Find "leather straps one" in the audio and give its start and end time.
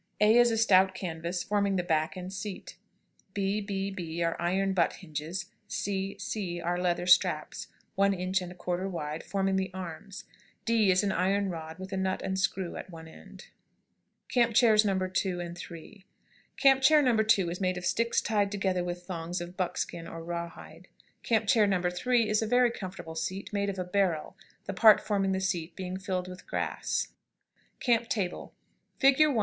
6.81-8.11